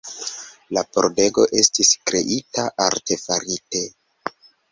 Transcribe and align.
La 0.77 0.81
pordego 0.95 1.43
estis 1.59 1.91
kreita 2.11 2.65
artefarite. 2.87 3.85